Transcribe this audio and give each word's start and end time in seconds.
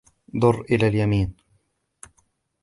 دُر 0.41 0.61
إلى 0.61 0.87
اليمين. 0.87 1.35